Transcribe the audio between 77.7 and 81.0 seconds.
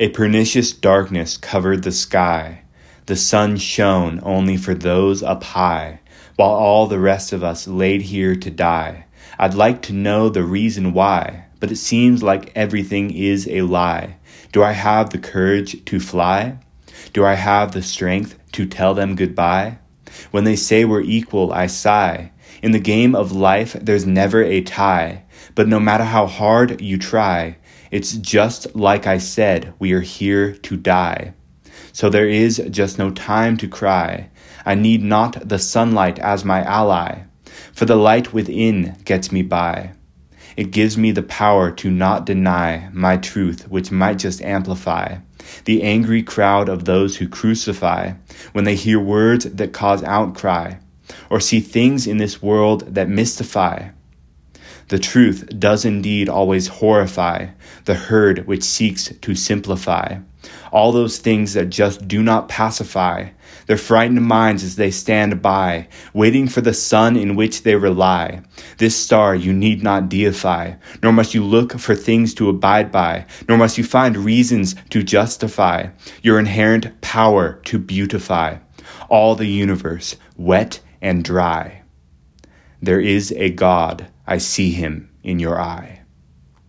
beautify all the universe, wet